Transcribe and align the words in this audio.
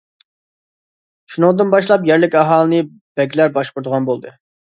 شۇنىڭدىن 1.33 1.73
باشلاپ 1.73 2.07
يەرلىك 2.13 2.39
ئاھالىنى 2.41 2.81
بەگلەر 3.21 3.53
باشقۇرىدىغان 3.61 4.11
بولدى. 4.11 4.35